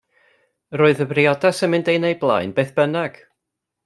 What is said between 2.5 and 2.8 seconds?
beth